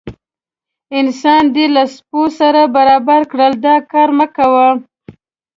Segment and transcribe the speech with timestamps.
[0.99, 4.67] انسان دې له سپو سره برابر کړل دا کار مه کوه.